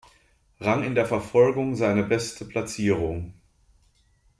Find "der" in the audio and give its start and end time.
0.95-1.05